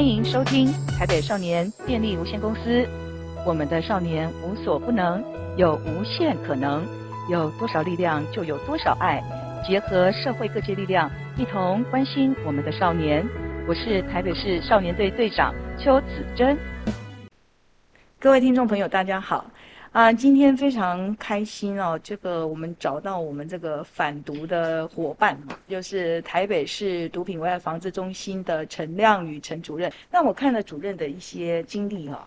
[0.00, 0.66] 欢迎收听
[0.98, 2.88] 台北少年电力有限公司。
[3.44, 5.22] 我们的少年无所不能，
[5.58, 6.86] 有无限可能，
[7.28, 9.22] 有多少力量就有多少爱。
[9.62, 13.22] 结合社会各界力量，一同关心我们的少年。
[13.68, 16.56] 我是台北市少年队队长邱子珍。
[18.18, 19.44] 各位听众朋友，大家好。
[19.92, 21.98] 啊，今天非常开心哦！
[22.00, 29.92] 这个我们找到我们这个反毒的伙伴，就是台北市毒品危害防治中心的陈亮宇陈主任。
[30.08, 32.24] 那我看了主任的一些经历哈，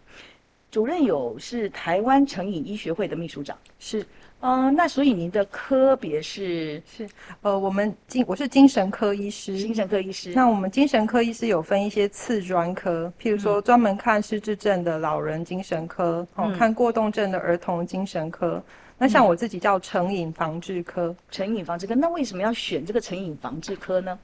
[0.73, 4.03] 主任有是台湾成瘾医学会的秘书长，是。
[4.39, 7.07] 嗯、呃，那所以您的科别是是，
[7.43, 10.33] 呃，我们精我是精神科医师，精神科医师。
[10.33, 18.55] 那我们精神科医师有分一些次专科，譬如说专门看失智症的老人精神科，哦、嗯，看过动症的儿童精神科。
[18.55, 18.63] 嗯、
[18.97, 21.93] 那像我自己叫成瘾防治科，成瘾防治科。
[21.93, 24.17] 那为什么要选这个成瘾防治科呢？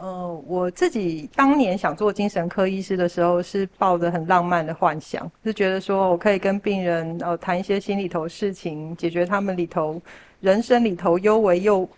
[0.00, 10.00] 呃，我自己当年想做精神科医师的时候，是抱着很浪漫的幻想，是觉得说我可以跟病人呃谈一些心里头事情，解决他们里头
[10.40, 11.88] 人生里头幽微又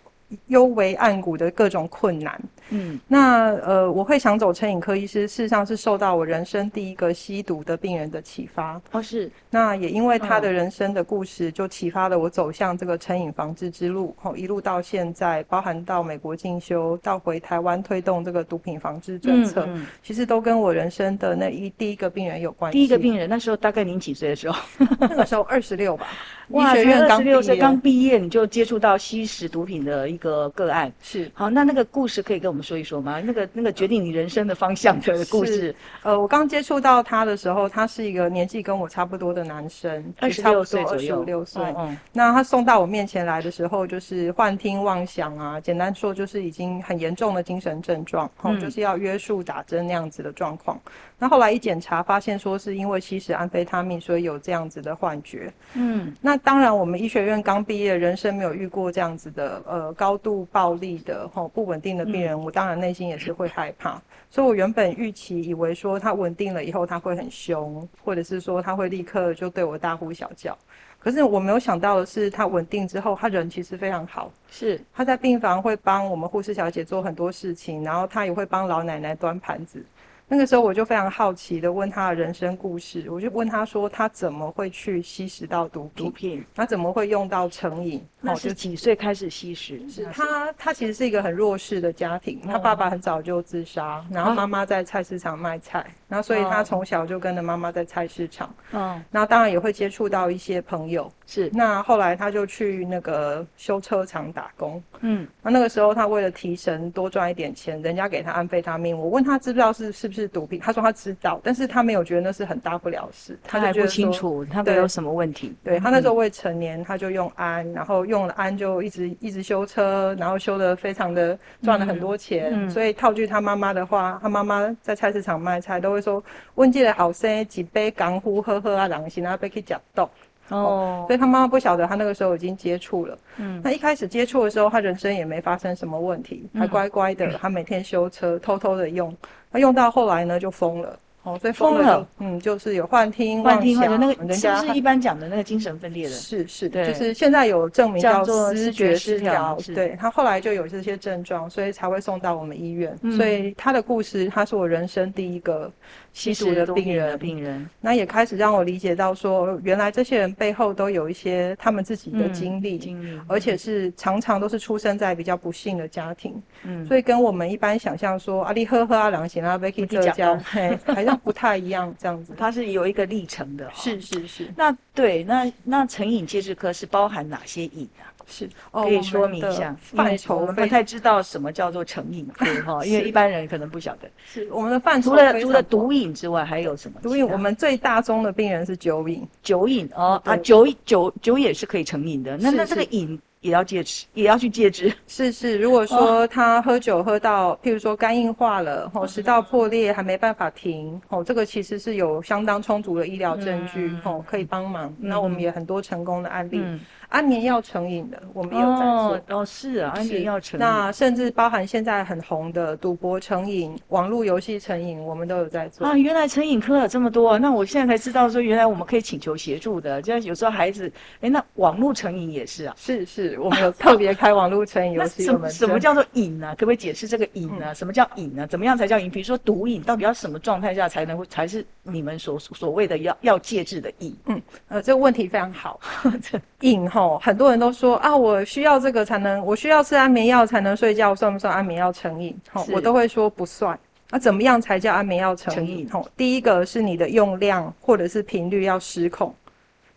[0.47, 2.41] 幽微暗谷的各种困难。
[2.69, 8.81] 嗯，那呃，我会想走成瘾科医师，事实上是受到我人生第一个吸毒的病人的启发。
[8.91, 9.29] 哦，是。
[9.49, 14.15] 那也因为他的人生的故事，就启发了我走向这个成瘾防治之路。
[14.21, 22.77] 哦，一路到现在，包含到美国进修，到回台湾推动这个毒品防治政策，嗯嗯、其实都跟我人生的那一第一个病人有关系。
[22.77, 24.57] 第一个病人那时候大概您几岁的时候？
[25.01, 26.07] 那个时候二十六吧。
[26.51, 30.91] 哇，医学院刚二十六岁刚毕业，你就接触到吸食毒品的一个个案。
[31.01, 31.29] 是。
[31.33, 33.21] 好，那那个故事可以跟我们说一说吗？
[33.21, 35.73] 那个那个决定你人生的方向的故事。
[36.03, 41.63] 呃，我刚接触到他的时候，他是一个年纪跟我差不多的男生，二十六岁左右，二十六岁。
[41.77, 50.79] 嗯，那他送到我面前来的时候，就是幻听妄想啊，简单说就是已经很严重的精神症状，嗯，就是要约束打针那样子的状况。
[51.17, 55.53] 那后来一检查，发现说是因为吸食安非他命，所以有这样子的幻觉。
[55.75, 63.31] 嗯，那当然，我们医学院刚毕业，人生没有遇过这样子的呃高度暴力的吼不稳定的病人，嗯，我当然内心也是。
[63.31, 70.55] 会害怕，所以我原本预期以为说他稳定了以后他会很凶，或者是说他会立刻就对我大呼小叫。
[70.99, 74.29] 可是我没有想到的是，他稳定之后，他人其实非常好。
[74.49, 79.83] 是他在病房会帮我们护士小姐做很多事情，然后他也会帮老奶奶端盘子。
[80.31, 86.05] 那个时候我就非常好奇的问他的人生故事，我就问他说他怎么会去吸食到毒品？
[86.05, 88.01] 毒品他怎么会用到成瘾？
[88.21, 89.81] 那是几岁开始吸食？
[89.89, 98.55] 是他他其实是一个很弱势的家庭，他爸爸很早就自杀，然后妈妈在菜市场卖菜，然后所以他从小就跟着妈妈在菜市场。
[98.71, 101.11] 嗯，然后当然也会接触到一些朋友。
[101.25, 104.81] 是，那后来他就去那个修车厂打工。
[105.01, 108.97] 嗯，那那个时候他为了提神多赚一点钱，人家给他安非他命。
[108.97, 113.37] 我问他知不知道是是不是毒品，他说他知道，但是他没有觉得那是很大不了事。
[113.43, 115.53] 他还不清楚他没有什么问题。
[115.63, 122.69] 对，他那时候未成年，他就用安，然后用了安就一直一直修车，然后修的非常的赚了很多钱。
[122.69, 126.23] 所以套句他妈妈的话，他妈妈在菜市场卖菜都会说
[126.55, 130.09] ：“问这个后生几杯港呼喝喝啊，狼心啊，被去夹到。”
[130.51, 133.17] 哦，所以他妈妈不晓得他那个时候已经接触了。
[133.37, 137.31] 嗯，那一开始接触的时候，他人生也没发生什么问题，还乖乖的。
[137.37, 139.15] 他每天修车，偷偷的用。
[139.51, 140.97] 他用到后来呢，就疯了。
[141.23, 146.09] 哦，所以疯了，嗯，就是有幻听、幻听，那个人家是不是一般讲的那个精神分裂的？
[146.15, 149.55] 是是，对，就是现在有证明叫做思觉失调。
[149.75, 152.97] 对，他后来就有这些症状，所以才会送到我们医院。
[153.03, 155.71] 嗯、所以他的故事，他是我人生第一个
[156.11, 157.19] 吸毒的病人。
[157.19, 166.41] 病人，那也开始让我理解到说，原来这些人背后都有一些他们自己的经历，经历，而且是常常都是出生在比较不幸的家庭。
[166.63, 171.10] 嗯，所以跟我们一般想象说，阿力呵呵啊，良心啊，被去浙江，嘿，还是。
[171.17, 173.69] 不太一样，这样子，它是有一个历程的。
[173.73, 174.53] 是是是。
[174.55, 178.09] 那对，那那成瘾戒治科是包含哪些瘾啊？
[178.27, 179.75] 是，可以说明一下。
[179.81, 184.09] 范畴我们不太知道什么叫做成瘾科哈，因为 一般人可能不晓得。
[184.25, 185.09] 是我们的范畴。
[185.09, 186.99] 除了除了毒瘾之外，还有什么？
[187.01, 189.27] 毒瘾，我们最大宗的病人是酒瘾。
[189.43, 192.37] 酒瘾哦啊，酒酒酒也是可以成瘾的。
[192.37, 193.19] 那那这个瘾。
[193.41, 194.93] 也要戒治，也要去戒治。
[195.07, 204.93] 是是，如果说他喝酒喝到，譬如说肝硬化了，吼食道破裂还没办法停，吼这个其实是有相当充足的医疗证据，吼可以帮忙。
[204.99, 206.63] 那我们也很多成功的案例。
[207.09, 209.37] 安眠药成瘾的，我们也有在做。
[209.37, 210.65] 哦，是啊，安眠药成瘾。
[210.65, 215.85] 那甚至包含现在很红的赌博成瘾、网络游戏成瘾，我们都有在做。
[215.85, 220.01] 啊，原来成瘾科有这么多，那我现在才知道说，原来我们可以请求协助的。
[220.01, 220.89] 就像有时候孩子，
[221.19, 222.73] 哎，那网络成瘾也是啊。
[222.77, 223.30] 是是。
[223.31, 225.23] 是我们有特别开网络成瘾游戏。
[225.23, 226.53] 什么什么叫做瘾呢？
[226.57, 227.67] 可不可以解释这个瘾呢？
[227.67, 228.45] 嗯、什么叫瘾呢？
[228.47, 229.09] 怎么样才叫瘾？
[229.09, 234.15] 比如说毒瘾，到底要什么状态下才能才是你们所所谓的要要戒治的瘾？
[234.25, 235.79] 嗯，呃，这个问题非常好。
[236.61, 242.37] 瘾吼，很多人都说啊，我需要这个才能，我需要吃安眠药才能睡觉，算不算安眠药成瘾？
[242.51, 243.77] 吼，我都会说不算。
[244.09, 245.89] 那、啊、怎么样才叫安眠药成瘾？
[245.89, 249.33] 吼，第一个是你的用量或者是频率要失控。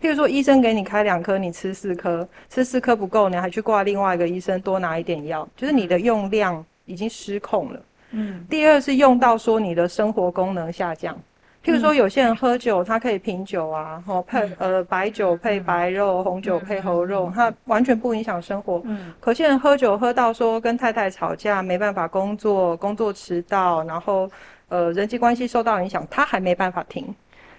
[0.05, 7.81] 譬如说，医生给你开两颗，你吃四颗，吃四颗不够，你还去挂另外一个医生多拿一点药，就是你的用量已经失控了。
[8.11, 8.45] 嗯。
[8.51, 11.19] 第二是用到说你的生活功能下降。
[11.65, 18.83] 譬如说，有些人喝酒，他可以品酒啊，吼配呃白酒配白肉，红酒配红肉，他完全不影响生活。
[18.85, 19.11] 嗯。
[19.21, 24.31] 可些人喝酒喝到说跟太太吵架，没办法工作，工作迟到，然后
[24.69, 27.06] 呃人际关系受到影响，他还没办法停。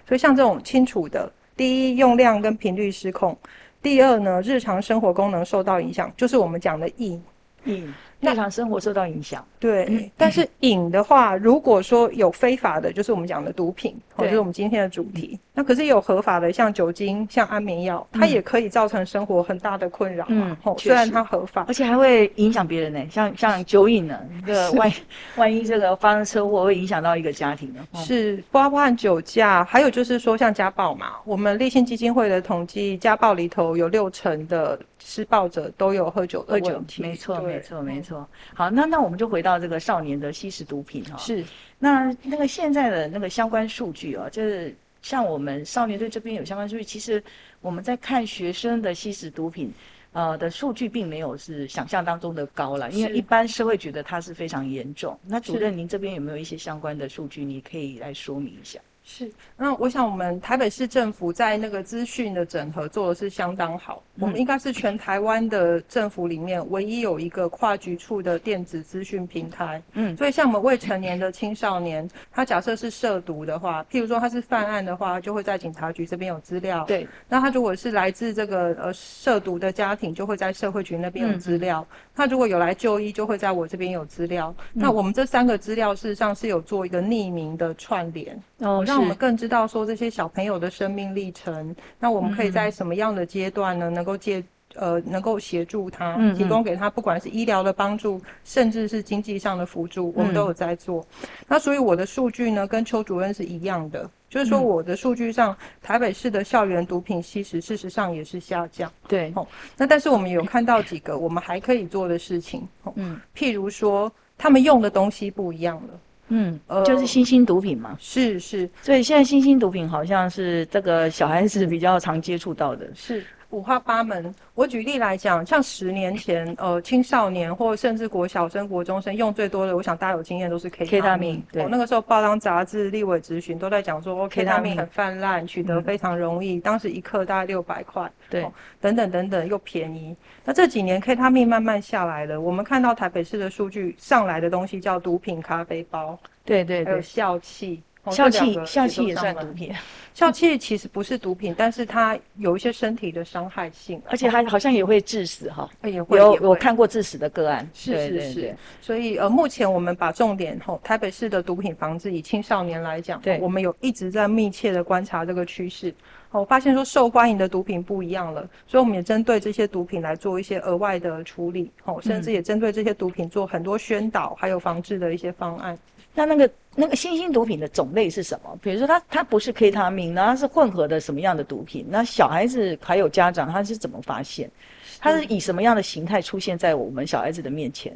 [0.06, 3.36] 所以像这种清楚的，第一用量跟频率失控，
[3.82, 7.22] 第二呢日常生活功能受到影响，就是我们讲的瘾。
[7.64, 7.92] 瘾。
[8.20, 9.84] 日常生活受到影响，对。
[9.90, 15.30] 嗯、但是瘾的话，如果说有非法的，就是我们讲的毒品，或者是我们今天的主题。
[15.32, 20.24] 嗯、那可是也有合法的，像酒精、像安眠药，它也可以造成生活很大的困扰。
[20.28, 23.06] 嗯，虽然它合法，而且还会影响别人呢。
[23.10, 24.92] 像像酒瘾呢，这个万
[25.36, 27.86] 万一这个发生车祸，会影响到一个家庭呢。
[27.94, 31.12] 是，包括酒驾，还有就是说像家暴嘛。
[31.24, 37.02] 我们立信基金会的统计，家暴里头有六成的施暴者都有喝酒的问题。
[37.02, 38.26] 没错，没错，没错。
[38.54, 41.16] 好，那那我们就回到这个少年的吸食毒品哈。
[41.18, 41.44] 是，
[41.78, 47.22] 那那个现在的那个相关数据啊，就是像我们少年队这边有相关数据，其实
[47.60, 49.72] 我们在看学生的吸食毒品，
[50.12, 55.18] 呃的数据并没有是想象当中的高了，因为一般社会觉得它是非常严重。
[55.26, 58.80] 那主任，您这边有没有一些相关的数据，你可以来说明一下？
[59.08, 69.80] 是，那我想我们台北市政府在那个资讯的整合做的是相当好，嗯、我们应该是全台湾的政府里面唯一有一个跨局处的电子资讯平台。
[69.92, 76.84] 嗯，所以像我们未成年的青少年，他假设是涉毒的话，譬如说他是犯案的话，就会在警察局这边有资料。
[76.84, 81.86] 对，那他如果是来自这个呃涉毒的家庭，就会在社会局那边有资料。
[81.88, 84.52] 嗯、他如果有来就医，就会在我这边有资料。
[84.74, 88.36] 嗯、那我们这三个资料事实上是有做一个匿名的串联。
[88.58, 93.90] 哦，那我们更知道说这些小朋友的生命历程，那我们可以在什么样的阶段呢？
[93.90, 94.42] 能够借
[94.74, 101.00] 呃，能够协助他，提供给他，不管是医疗的帮助，甚至是经济上的辅助，我们都有在做。
[101.22, 108.90] 嗯、那所以我的数据呢，跟邱主任是一样的，就是说我的数据上，嗯、台北市的校园毒品吸食事实上也是下降。
[109.08, 109.46] 对，哦，
[109.78, 116.00] 那但是我们有看到几个我们还可以做的事情，哦、嗯，譬如说他们用的东西不一样了。
[116.28, 123.24] 嗯，呃，就是新兴毒品嘛，是是，所以现在新兴毒品好像是这个小孩子比较常接触到的，是。
[123.56, 124.34] 五花八门。
[124.54, 131.42] 我举例来讲，像十年前，呃，青少年或甚至国小生、国中生用最多的，我想大家有经验都是 K 他命。
[131.50, 138.10] 对、哦，那个时候报章杂志、立委咨询都在讲说，K 他命很泛滥，取得非常容易，嗯、当时一克大概六百块。
[138.28, 140.14] 对、哦，等等等等，又便宜。
[140.44, 146.18] 那这几年 K 他命慢慢下来了，我们看到台北市的数据上来的东西叫毒品咖啡包。
[146.44, 147.82] 对对对，还有笑气。
[148.10, 149.72] 笑气，笑气也算毒品。
[150.14, 155.68] 笑气其实不是毒品，但是它有一些身体的伤害性，而且还好像也会致死哈。
[155.82, 157.68] 也会有我看过致死的个案。
[157.74, 158.56] 是是是。
[158.80, 165.94] 所以呃，目前我们把重点吼，台北市的毒品防治以青少年来讲，对，我们有一直在密切的观察这个趋势。
[166.30, 175.78] 我发现说受欢迎的毒品不一样了，所以我们也针对这些毒品来做一些额外的处理，吼，甚至也针对这些毒品做很多宣导，还有防治的一些方案。
[176.16, 178.58] 那那个那个新兴毒品的种类是什么？
[178.62, 181.86] 比如说它它不是 K 他命，那它是混合的什么样的毒品？
[181.88, 184.50] 那小孩子还有家长他是怎么发现？
[184.98, 187.94] 他是以什么样的形态出现在我们小孩子的面前？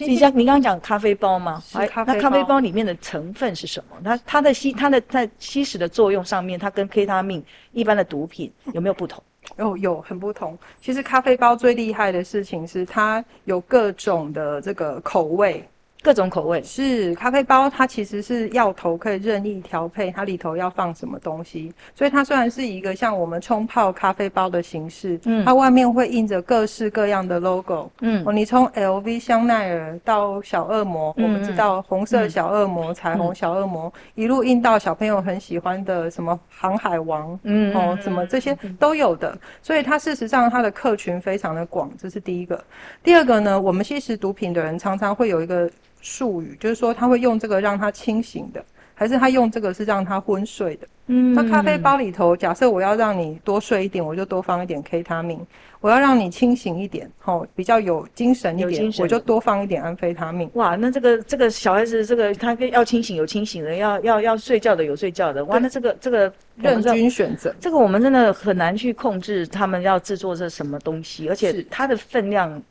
[0.00, 1.62] 你像你刚刚讲咖啡包吗？
[1.72, 2.14] 咖啡包。
[2.14, 3.96] 那咖啡包里面的成分是什么？
[4.02, 9.22] 它它的吸它的在吸食的作用上面，它跟 K 他命一般的毒品有没有不同？
[9.58, 10.58] 有有很不同。
[10.80, 15.62] 其实咖啡包最厉害的事情是它有各种的这个口味。
[16.06, 21.72] 各种口味是咖啡包，它其实是药头可以任意调配，它里头要放什么东西。
[21.96, 39.36] 所以它虽然是一个像我们冲泡咖啡包的形式，嗯，它外面会印着各式各样的 logo，嗯，哦，你从 LV 香奈儿到小恶魔，嗯、我们知道红色小恶魔、嗯、彩虹小恶魔，嗯、一路印到小朋友很喜欢的什么航海王，嗯，哦，什么这些都有的。
[39.60, 42.62] 所以它事实上它的客群非常的广，这是第一个。
[43.02, 45.68] 第二个呢，我们吸食毒品的人常常会有一个。
[46.06, 50.86] 术语就是说，他会用这个让他清醒的，还是他用这个是让他昏睡的？
[51.08, 55.38] 嗯，那咖啡包里头，假设我要让你多睡一点，我就多放一点 K 他命；
[55.80, 60.50] 我要让你清醒一点，吼，比较有精神一点，我就多放一点安非他命。
[60.54, 65.44] 哇，那这个这个小孩子，这个他要清醒有清醒的，要要要睡觉的有睡觉的。
[65.44, 72.62] 哇，那这个这个任君选择，这个我们真的很难去控制他们要制作这什么东西，而且它的分量。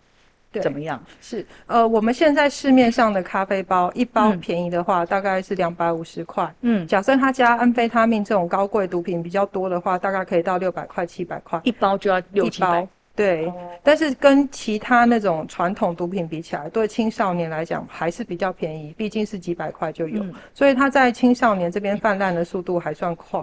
[0.62, 1.02] 怎么样？
[1.22, 6.54] 是呃，我们现在市面上的咖啡包，一包便宜的话，嗯、大概是两百五十块。
[6.62, 11.60] 嗯，假设它加安非他命这种高贵毒品比较多的话，大概可以到六百块、七百块。
[11.64, 12.88] 一包就要六七百。
[13.16, 23.40] 对，哦、但是跟其他那种传统毒品比起来，对青少年来讲还是比较便宜，毕竟是几百块就有，嗯、所以它在青少年这边泛滥的速度还算快。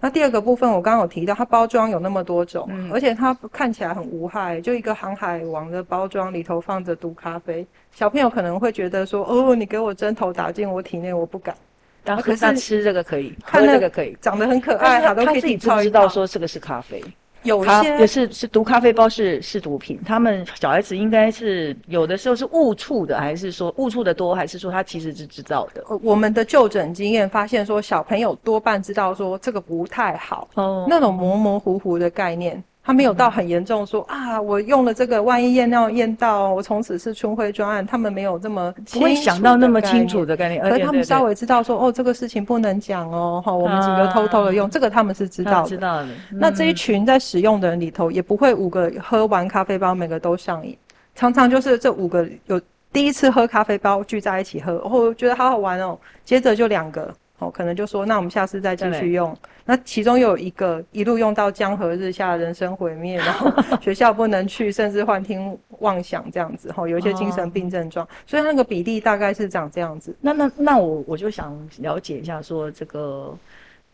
[0.00, 11.54] 那第二个部分，我刚刚有提到，它包装有那么多种，嗯、而且它看起来很无害，就一个航海王的包装里头放着毒咖啡，小朋友可能会觉得说，哦，你给我针头打进我体内，我不敢。
[12.02, 17.04] 然后可是他吃这个可以，喝这个可以，长得很可爱，他都可以自己知道说这个是咖啡。
[17.42, 25.82] 有些也是是毒咖啡包是是毒品，他们小孩子应该是有的时候是误触的，还是说误触的多，还是说他其实是知道的？
[26.02, 32.62] 我们的就诊经验发现说，小朋友多半知道说这个不太好，哦，那种模模糊糊的概念。
[32.82, 37.86] 他没有到很严重说，说、嗯、啊，我用了这个，万一验尿验到，我从此是春晖专案。
[37.86, 45.68] 他们没有这么不会想到那么清楚的概念，而他们稍微知道说，哦，这个事情不能讲哦，好，我们几个偷偷的用，啊、这个他们是知道的。
[45.68, 46.06] 知道的。
[46.06, 50.76] 嗯、那这一群在使用的人里头，也不会五个喝完咖啡包每个都上瘾，
[51.14, 52.60] 常常就是这五个有
[52.92, 57.14] 第一次喝咖啡包聚在一起喝，哦，觉得好好玩哦，接着就两个。
[57.40, 59.36] 哦，可能就说，那我们下次再继续用。
[59.64, 66.70] 那其中又有一个一路用到江河日下，人生毁灭，然后 学校不能去，甚至幻听妄想这样子。
[66.70, 70.14] 哈，有一些精神病症状，哦、所以那个比例大概是长这样子。
[70.20, 73.34] 那那那我我就想了解一下，说这个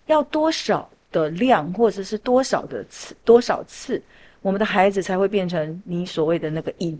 [0.06, 4.02] 要多少的量，或者是多少的次，多少次，
[4.42, 6.98] 我们的孩子才会变成你所谓的那个瘾，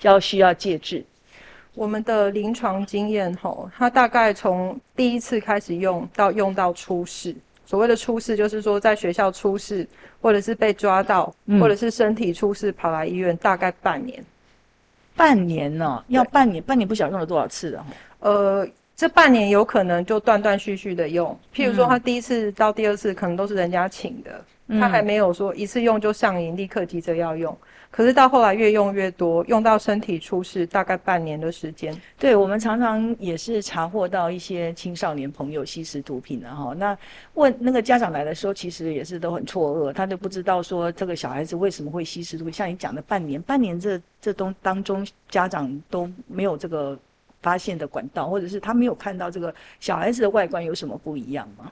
[0.00, 1.04] 要需要戒治。
[1.74, 9.86] 我们的临床经验，吼，他大概从第一次开始用到用到出事，所谓的出事就是说在学校出事，
[10.20, 14.22] 或者是被抓到，嗯、或者是身体出事跑来医院，大概半年。
[15.14, 16.04] 半年呢、哦？
[16.08, 16.62] 要半年？
[16.62, 17.86] 半年不晓得用了多少次了？
[18.20, 27.56] 呃，这半年有可能就断断续续的用，譬如说他第一次到第二次可能都是人家请的，嗯、他还没有说一次用就上瘾，立刻急着要用。
[27.90, 31.94] 可是到后来越用越多，用到身体出事，大概半年的时间。
[32.18, 36.74] 对，我们常常也是查获到一些青少年朋友吸食毒品的哈。
[36.78, 36.96] 那
[37.34, 42.52] 问那个家长来的时候，其实也是都很错愕，他就不知道说这个小孩子为什么会吸食毒品。
[42.52, 46.98] 像你讲的半年，半年这这东当中，家长都没有这个
[47.42, 51.70] 发现的管道，或者是他没有看到这个小孩子的外观有什么不一样吗？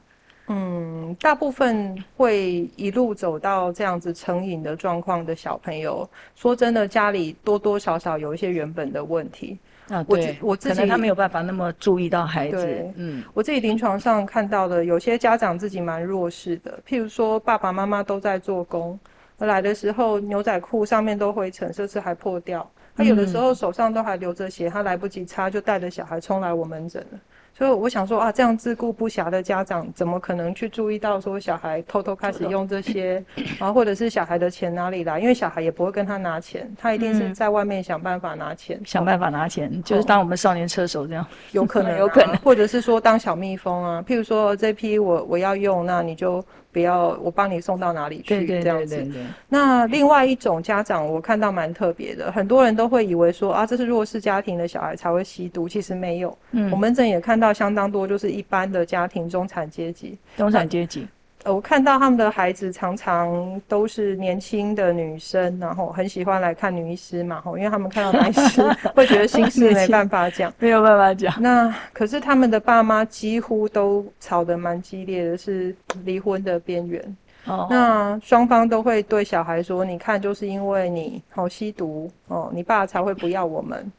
[0.52, 9.57] 嗯，大部分会一路走到这样子成瘾的状况的小朋友，说真的，家里多多少少有一些原本的问题
[9.88, 10.02] 啊。
[10.02, 12.92] 对，我自己可能他没有办法那么注意到孩子。
[12.97, 18.99] 嗯，我自己临床上看到的，有些家长自己蛮弱势的，譬如说爸爸妈妈都在做工，
[19.38, 22.69] 来的时候牛仔裤上面都灰尘，甚至还破掉。
[22.97, 27.19] 他有的时候手上都还流着血，他来不及擦，就带着小孩冲来我门诊了。
[27.52, 33.23] 所以我想说啊，这样自顾不暇的家长，怎么可能去注意到说小孩偷偷开始用这些，
[33.59, 35.21] 然后或者是小孩的钱哪里来？
[35.21, 46.42] 因为小孩也不会跟他拿钱，他一定是在外面想办法拿钱，嗯、想办法拿钱，就是当我们少年车手这样，有可能， 有可能，或者是说当小蜜蜂啊，譬如说这批我我要用，那你就。
[46.73, 48.47] 不要，我帮你送到哪里去？
[48.47, 49.07] 这样子。
[49.49, 56.37] 那另外一种家长，我看到蛮特别的，很多人都会以为说啊，这是弱势家庭的小孩才会吸毒，其实没有。
[56.53, 60.17] 嗯，我们诊也看到相当多，就是一般的家庭，中产阶级。
[60.37, 61.07] 中产阶级。
[61.45, 68.63] 呃，我看到他们的孩子常常都是年轻的女生，然后很喜欢来看女医师嘛，吼，因为他们看到男医师
[68.95, 71.35] 会觉得心事 没办法讲，没有办法讲。
[71.41, 77.17] 那可是他们的爸妈几乎都吵得蛮激烈的，是离婚的边缘。
[77.47, 83.91] 哦，那双方都会对小孩说：“你看，就是因为你好吸毒哦，你爸才会不要我们。”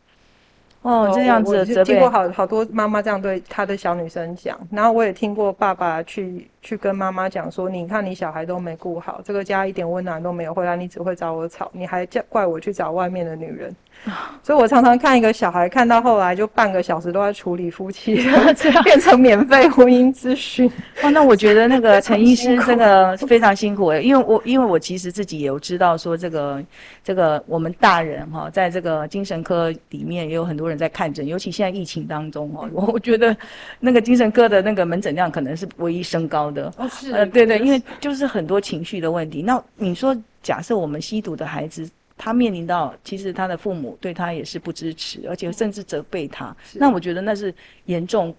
[0.84, 13.76] 哦，这样子，我就听过好好多妈妈这样对她的小女生讲，然后我也听过爸爸去去跟妈妈讲说，你看你小孩都没顾好，这个家一点温暖都没有，回来你只会找我吵，你还叫怪我去找外面的女人。
[14.42, 18.16] 所以，我常常看一个小孩，看到后来就半个小时都在处理夫妻
[18.84, 20.68] 变成免费婚姻咨询。
[21.04, 26.64] 哦，那我觉得那个陈医师这个非常辛苦诶，因为我因为我其实自己也有知道说这个
[27.04, 33.36] 这个我们大人哈，在这个精神科里面也有很多人在看诊，尤其现在疫情当中哦，我我觉得
[33.80, 36.74] 那个精神科的那个门诊量可能是唯一升高要的。
[36.78, 39.42] 哦，是，呃，对对，因为就是很多情绪的问题。
[39.42, 47.54] 那你说，假设我们吸毒的孩子，他面临到其实他的父母对他也是不支持，而且甚至责备他，那我觉得那是
[47.86, 48.36] 严重。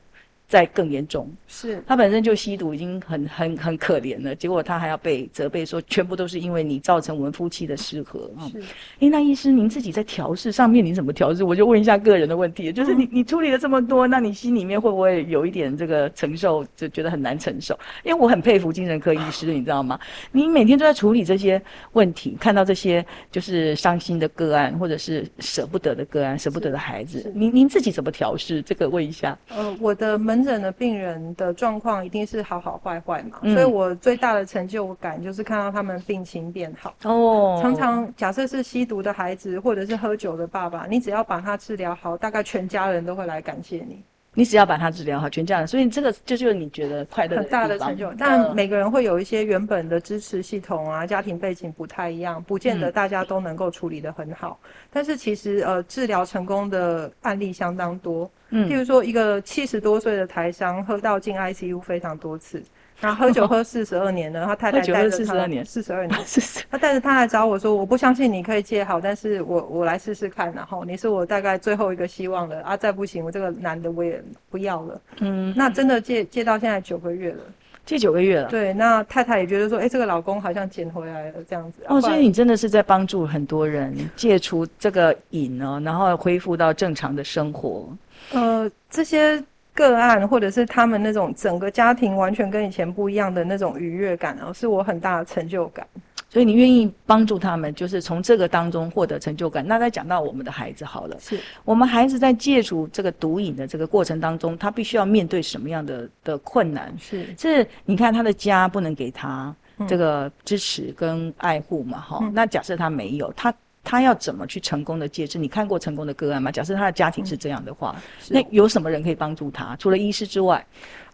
[0.53, 4.35] 再更严重，是他本身就吸毒，已经很很很可怜了。
[4.35, 8.45] 结果他还要被责备说，全部都是因为你造成我们夫妻的失和啊。
[8.53, 8.61] 是，
[9.01, 11.43] 哎，那医师您自己在调试上面，您怎么调试？
[11.43, 17.75] 我就问一下个人的问题，就是你你处理了这么多，那你心里面会不会有一点这个承受，就觉得很难承受？
[18.05, 19.99] 因为我很佩服精神科医师， 你知道吗？
[20.33, 21.59] 你每天都在处理这些
[21.93, 28.61] 问题，看到这些就是伤心的个案，或者是舍不得的个案，舍不得的孩子，您您自己怎么调试？
[28.61, 29.39] 这个问一下。
[29.49, 30.42] 呃，我的门。
[30.43, 36.93] 门诊的病人的状况一定是好好坏坏嘛，嗯、所以我最大的成就感就是看到他们病情变好。
[37.05, 44.03] 哦，常常假设是吸毒的孩子，或者是喝酒的爸爸，你只要把他治疗好，大概全家人都会来感谢你。
[44.35, 48.11] 你只要把它治疗好，全家人，所以这个这就是你觉得快乐的很大的成就。
[48.19, 54.59] 但每个人会有一些原本的支持系统啊，家庭背景不太一样，不见得大家都能够处理得很好。
[54.63, 58.31] 嗯、但是其实呃，治疗成功的案例相当多。
[58.49, 62.63] 嗯，譬如说一个七十多岁的台商，喝到进 ICU 非常多次。
[63.03, 66.19] 然后喝酒喝四十二年了，他太太带着他四十二年，四十二年，
[66.71, 70.53] 他带着他来找我说：“我不相信你可以戒好，但是我我来试试看。
[70.55, 72.77] 然后你是我大概最后一个希望了啊！
[72.77, 77.41] 再不行，我这个男的我也不要了。”嗯，那真的戒戒到现在九个月了，
[77.85, 78.49] 戒九个月了。
[78.49, 87.89] 对，那太太也觉得说：“哎，这个老公好像捡回来了这样子。”哦，所以你真的是在帮助很多人戒除这个瘾哦，然后恢复到正常的生活。
[88.33, 89.43] 呃，这些。
[89.75, 95.87] 个案，或者是他们那种整个家庭完全跟以前不一样的那种愉悦感哦，是我很大的成就感。
[96.29, 99.67] 所以你愿意帮助他们，就是从这个当中获得成就感。
[99.67, 106.91] 那再讲到我们的孩子好了，是我们孩子在戒除这个毒瘾的这个过程当中，他必须要面对什么样的的困难？
[106.99, 109.55] 是，是你看他的家不能给他
[109.87, 112.01] 这个支持跟爱护嘛？
[112.01, 113.53] 哈、嗯，那假设他没有他。
[113.85, 115.39] 他要怎么去成功的戒治？
[115.39, 116.51] 你看过成功的个案吗？
[116.51, 119.75] 假设他的家庭是这样的话，嗯、那有什么人可以帮助他？
[119.77, 120.65] 除了医师之外，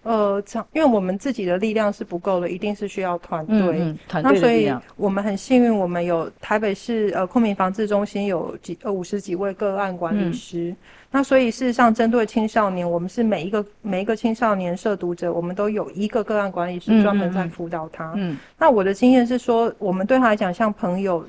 [0.03, 3.57] 呃，因为我们自己的力量是不够的，一定是需要团队。
[3.57, 4.81] 嗯，嗯，团队的力量。
[4.81, 10.69] 所以我们很幸运，我们有台北市呃昆明防治中心有几呃五十几位个案管理师。
[10.69, 10.77] 嗯、
[11.11, 18.13] 那所以事实上，针对青少年，我们是每一个每一个青少年涉毒者，我们都有一个个案管理师专门在辅导他。
[18.15, 21.27] 嗯，嗯，那我的经验是说，我们对他来讲像朋友。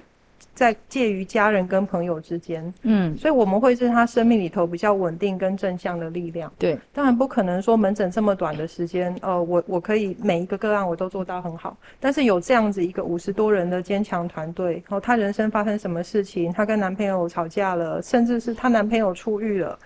[0.53, 6.51] 在介于家人跟朋友之间，嗯，所以我们会是他生命里头比较稳定跟正向的力量。
[6.57, 11.77] 对，当然不可能说门诊这么短的时间，呃，我我可以每一个个案我都做到很好。
[11.99, 19.77] 但是有这样子一个五十多人的坚强团队，然后她人生发生什么事情，她跟男朋友吵架了，甚至是他男朋友出狱了，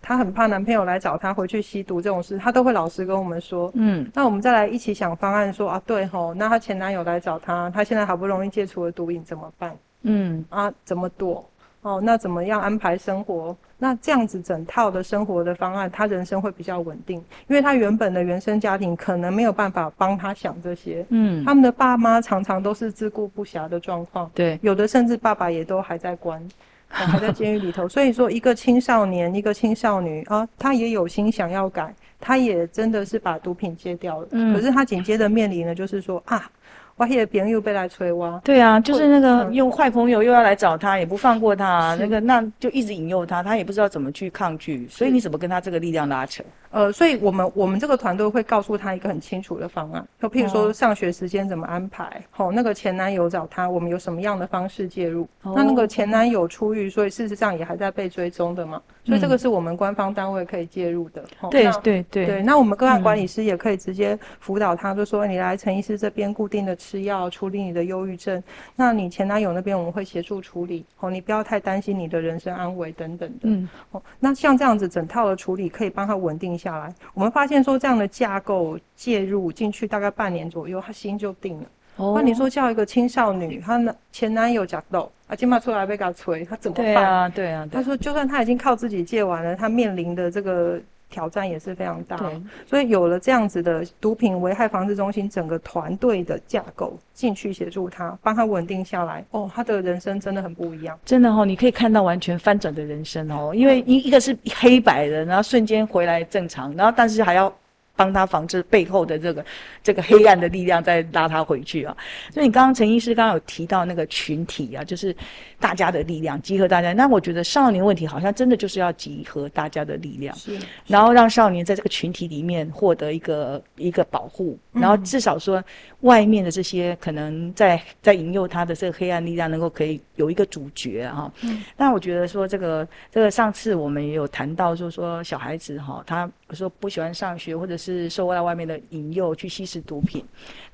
[0.00, 3.70] 他很怕男朋友来找她回去吸毒这种事，她都会老实跟我们说。
[3.74, 9.76] 嗯，那我们再来一起想方案说，说啊，对吼，那她前男友来找她，她现在好不容易戒除了毒瘾，怎么办？
[10.02, 11.48] 嗯啊，怎么躲？
[11.82, 13.56] 哦，那怎么样安排生活？
[13.78, 21.06] 那这样子整套的生活的方案，他人生会比较稳定，因为他原本的原生家庭可能没有办法帮他想这些。
[21.10, 24.28] 嗯，他们的爸妈常常都是自顾不暇的状况。
[24.34, 26.42] 对，有的甚至爸爸也都还在关，
[26.88, 27.88] 啊、还在监狱里头。
[27.88, 34.28] 所以说，一个青少年，一个青少女啊，他也有心想要改，他也真的是把毒品戒掉了。
[34.32, 36.50] 嗯，可是他紧接着面临的就是说啊。
[36.96, 46.42] 我也别人又被来催挖，对啊，就是那个用坏朋友又要来找他，也不放过他，那个那就一直引诱他，他也不知道怎么去抗拒，所以你怎么跟他这个力量拉扯？
[46.70, 55.28] 呃，所以我们我们这个团队会告诉他一个很清楚的方案，就譬如说上学时间怎么安排，好、哦，那个前男友找他，我们有什么样的方式介入？
[55.42, 61.22] 哦、那那个前男友出狱，所以事实上也还在被追踪的嘛，所以这个是我们官方单位可以介入的。
[61.22, 68.42] 嗯哦、对对对对，那我们个案管理师也可以直接辅导他，就说你来陈医师这边固定的吃药处理你的忧郁症，
[68.76, 73.40] 那你前男友那边我们会协助处理，哦，你不要太担心你的人身安危等等的。
[73.44, 77.28] 嗯，哦，那像这样子整套的处理可以帮他稳定下来，我们。
[77.30, 81.66] 发现说这样的架构介入进去大概半年左右，他心就定了。
[81.96, 86.84] 哦，那你说叫一个青少女，她男前男友假斗啊，金马出来被他催，他怎么办？
[86.84, 87.68] 对啊，对啊。
[87.70, 92.18] 他说，就算他已经靠自己戒完了，他面临的这个挑战也是非常大。
[92.66, 99.24] 所以有了这样子的毒品危害防治中心整个团队的架构进去协助他，帮他稳定下来。
[99.30, 100.98] 哦，他的人生真的很不一样。
[101.04, 107.52] 真的哦，你可以看到完全翻转的人生哦，因为一一个是黑白的，然后瞬间回来正常，然后但是还要。
[107.98, 109.44] 帮他防治背后的这个
[109.82, 111.96] 这个黑暗的力量，再拉他回去啊。
[112.32, 115.14] 所以你刚刚陈医师刚刚有提到那个群体啊，就是
[115.58, 116.92] 大家的力量，集合大家。
[116.92, 120.56] 那我觉得少年问题好像真的就是要集合大家的力量，是，
[120.86, 125.62] 然后让少年在这个群体里面获得一个一个保护，然后至少说
[126.02, 131.32] 外面的这些可能在在引诱他的这个黑暗力量能够可以有一个主角哈。
[131.42, 131.64] 嗯。
[131.76, 137.88] 那我觉得说这个这个上次我们也有谈到，就是说小孩子哈，他比如说不喜欢上学或者是。
[137.88, 140.22] 是受到外面的引诱去吸食毒品，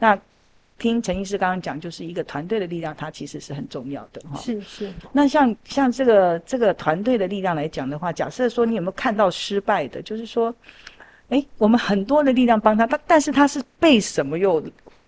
[0.00, 0.18] 那
[0.78, 4.36] 听陈医师刚刚讲，就是一个团队的力量，它其实是很重要的哈。
[4.40, 4.92] 是是。
[5.12, 10.02] 那像像这个这个团队的力量来讲的话，假设说你有没有看到失败的？
[10.02, 10.52] 就是说，
[11.28, 14.60] 哎，我们很多的力量帮他，他但是他是被什么又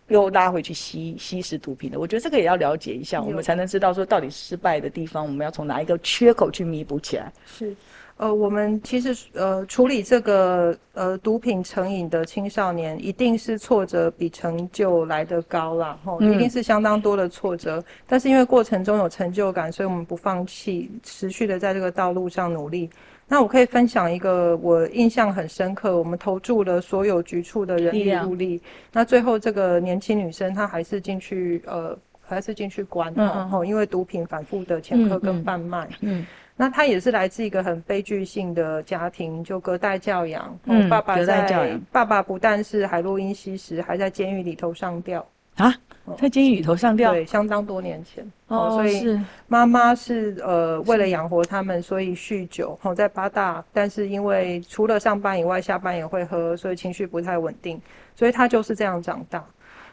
[0.07, 1.99] 又拉回去吸吸食毒品的？
[1.99, 7.33] 我觉得这个也要了解一下，我们才能知道说到底失败的地方，我们要从哪一个缺口去弥补起来。
[7.45, 7.75] 是。
[8.19, 17.85] 呃，我们其实呃处理这个呃毒品成瘾的青少年，一定是挫折比成就来得高啦，吼、嗯，一定是相当多的挫折。
[18.07, 22.89] 但是因为过程中有成就感，所以我们不放弃，持续的在这个道路上努力。
[23.29, 36.25] 那我可以分享一个我印象很深刻，我们投注了所有局处的人力物力，那最后这个年轻女生她还是进去呃还是进去关，然后、嗯、因为毒品反复的前科跟贩卖，嗯。
[36.57, 40.59] 嗯那他也是来自一个很悲剧性的家庭，就隔代教养。
[40.65, 45.75] 嗯，爸爸在，爸爸不但是海洛因吸食，还在监狱里头上吊啊，
[46.19, 48.27] 在监狱里头上吊，对，相当多年前。
[48.49, 52.79] 哦，所以妈妈是呃为了养活他们，所以酗酒。
[52.81, 57.79] 哦，在八大，但是因为除了上班以外，下班也会喝，所以情绪不太稳定，
[58.15, 59.45] 所以他就是这样长大。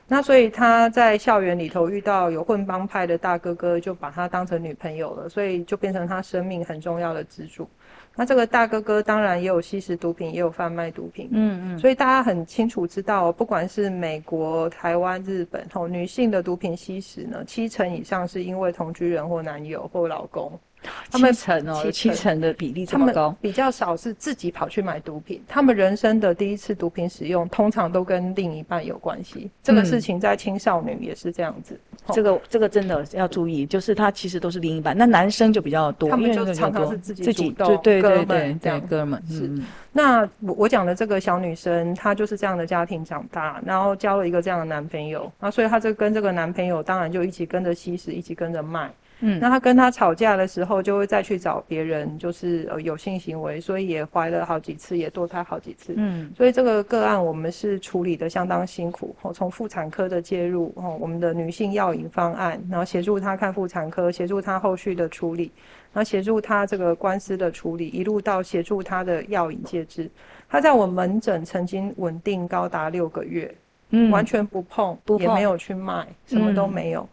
[0.07, 7.67] 那所以他在校园里头遇到有混帮派的大哥哥，就把他当成女朋友了，所以就变成他生命很重要的支柱。
[8.15, 11.29] 那这个大哥哥当然也有吸食毒品，也有贩卖毒品。
[11.31, 11.79] 嗯嗯。
[11.79, 20.59] 所以大家很清楚知道，不管是美国、台湾、日本，吼，女性的毒品吸食呢，七成以上是因为同居人或男友或老公。
[21.11, 25.41] 他们七成哦，七成的比例这么高，比较少是自己跑去买毒品。
[25.47, 29.49] 他们人生的第一次毒品使用，通常都跟另一半有关系。
[29.61, 31.79] 这个事情在青少年也是这样子。
[32.11, 34.97] 这个这个真的要注意，就是他其实都是另一半。
[34.97, 39.49] 那男生就比较多，他们就常常是自己主动对对对对这样哥们是。
[39.93, 48.91] 那我我讲的这个小女生，她就是这样的家庭长大，然后交了一个这样的男朋友，那所以她就跟这个男朋友当然就一起跟着吸食，一起跟着卖。
[49.25, 55.93] 嗯，那他跟他吵架的时候，就会再去找别人，就是呃有性行为，所以也怀了好几次，也堕胎好几次。
[55.95, 59.15] 嗯，所以这个个案我们是处理的相当辛苦。
[59.21, 65.49] 哦，从妇产科的介入，哦，我们的女性药引方案，然后协助他看妇产科，协助他后续的处理，
[65.93, 70.09] 然后协助他这个官司的处理，一路到协助他的药引介质。
[70.49, 73.55] 他在我门诊曾经稳定高达六个月，
[73.91, 77.03] 嗯，完全不碰，不碰，也没有去卖，什么都没有。
[77.03, 77.07] 嗯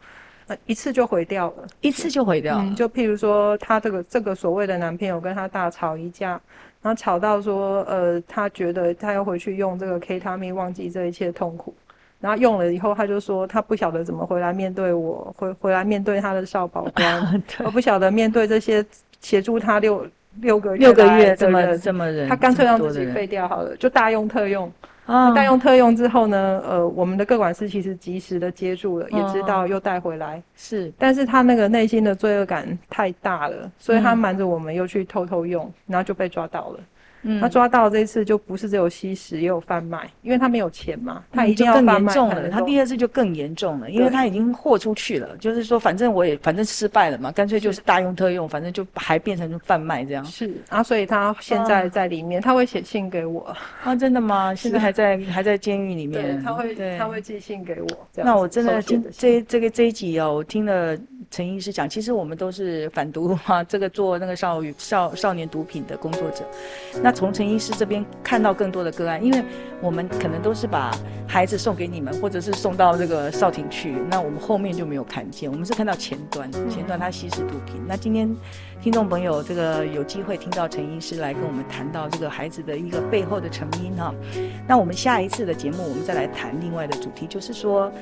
[0.67, 2.65] 一次就毁掉了，一次就毁掉了。
[2.65, 6.41] 嗯，就譬如说，她这个这个所谓的男朋友跟她大吵一架，
[6.83, 11.75] 然后吵到说，呃，她觉得她要回去用这个 K 他命忘记这一切痛苦，
[12.21, 18.85] 然后用了以后，她就说她不晓得怎么回来面对我，回回来面对她的少保 官，我不晓得面对这些
[19.21, 20.07] 协助她六
[20.41, 24.71] 六个月六个月这么这么人，她干脆让自己废掉好了，就大用特用。
[25.07, 36.81] 啊，代用特用之后呢，呃，我们的各管师其实及时的接住了，哦、也知道又带回来，是，但是他那个内心的罪恶感太大了，所以他瞒着我们又去偷偷用，然后就被抓到了。
[37.23, 41.95] 嗯，他抓到这次就不是只有吸食，也有贩卖，因为他没有钱嘛，他一定要贩卖。
[41.95, 50.25] 更严重了，他第二次就更严重了，因为他已经豁出去了，就是说反正我也反正失败了嘛，干脆就是大用特用，反正就还变成贩卖这样。
[50.25, 53.55] 是啊，所以他现在在里面，他会写信给我。
[53.83, 54.55] 啊，真的吗？
[54.57, 56.23] 现在还在还在监狱里面。
[56.23, 57.89] 对，他会他会寄信给我。
[58.15, 60.97] 那我真的听这这个这一集哦，我听了
[61.31, 66.45] 陈医师讲，其实我们都是反毒哈，这个做那个少少少年毒品的工作者，
[67.01, 67.15] 那。
[67.21, 69.45] 从陈医师这边看到更多的个案，因为
[69.83, 70.91] 我们可能都是把
[71.29, 77.77] 孩子送给你们，或者是送到这个少庭去，那我们后面就没有看见，我们是看到前端，前端他吸食毒品。
[77.87, 78.35] 那今天
[78.81, 84.15] 听众朋友这个有机会听到陈医师来跟我们谈到这个孩子的一个背后的成因哈，
[84.67, 87.93] 那我们下一次的节目我们再来谈另外的主题，就是说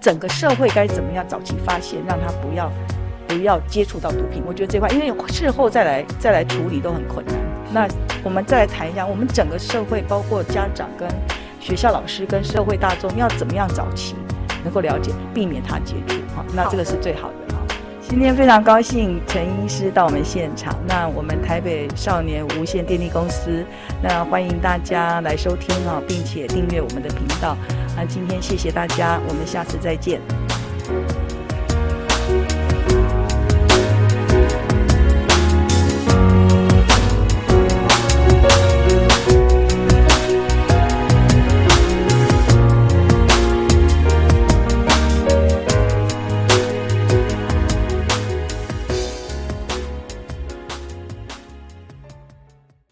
[0.00, 2.70] 整个社会该怎么样早期发现，让他不要
[3.26, 4.42] 不要接触到毒品。
[4.46, 7.34] 我觉得这块因为事后再来再来处理都很困难。
[7.72, 7.88] 那
[8.22, 11.08] 我们再来谈一下，我们整个社会，包括家长、跟
[11.60, 14.14] 学校老师、跟社会大众，要怎么样早期
[14.62, 16.44] 能够了解，避免他接触哈？
[16.54, 17.45] 那这个是最好的哈。
[18.08, 20.74] 今天非常高兴陈医师到我们现场。
[20.86, 23.64] 那我们台北少年无线电力公司，
[24.00, 27.56] 那欢迎大家来收听哈，并且订阅我们的频道。
[27.96, 30.20] 那今天谢谢大家，我们下次再见。